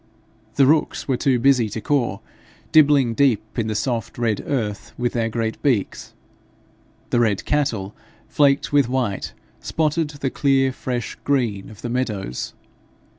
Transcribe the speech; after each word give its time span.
The 0.55 0.65
rooks 0.65 1.07
were 1.07 1.15
too 1.15 1.37
busy 1.37 1.69
to 1.69 1.79
caw, 1.79 2.21
dibbling 2.71 3.13
deep 3.13 3.59
in 3.59 3.67
the 3.67 3.75
soft 3.75 4.17
red 4.17 4.43
earth 4.47 4.93
with 4.97 5.13
their 5.13 5.29
great 5.29 5.61
beaks. 5.61 6.15
The 7.11 7.19
red 7.19 7.45
cattle, 7.45 7.93
flaked 8.27 8.73
with 8.73 8.89
white, 8.89 9.33
spotted 9.59 10.09
the 10.09 10.31
clear 10.31 10.71
fresh 10.73 11.15
green 11.23 11.69
of 11.69 11.83
the 11.83 11.89
meadows. 11.91 12.55